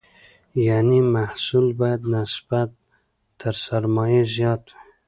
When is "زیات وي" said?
4.35-4.83